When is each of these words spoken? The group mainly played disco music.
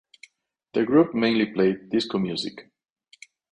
The 0.73 0.83
group 0.83 1.13
mainly 1.13 1.45
played 1.45 1.89
disco 1.91 2.17
music. 2.17 2.71